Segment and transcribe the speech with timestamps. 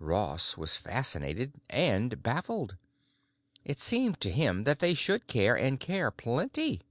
[0.00, 2.76] Ross was fascinated and baffled.
[3.64, 6.82] It seemed to him that they should care and care plenty.